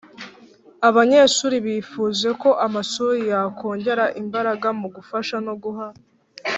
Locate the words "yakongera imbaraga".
3.33-4.67